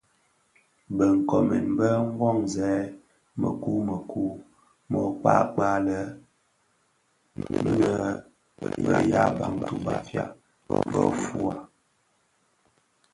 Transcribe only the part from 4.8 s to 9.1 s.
mō kpakpag la nnë be